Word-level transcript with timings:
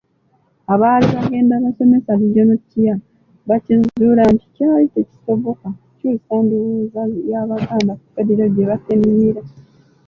Abaali 0.73 1.07
bagenda 1.15 1.53
basomesa 1.65 2.19
Regional 2.21 2.59
Tier 2.69 2.97
baakizuula 3.47 4.23
nti 4.33 4.45
kyali 4.55 4.85
tekisoboka 4.93 5.67
kukyusa 5.81 6.33
ndowooza 6.43 7.01
y’Abaganda 7.31 7.93
ku 7.99 8.05
Federo 8.13 8.45
gye 8.53 8.65
bettanira. 8.69 9.41